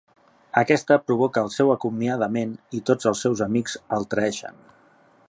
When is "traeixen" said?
4.15-4.59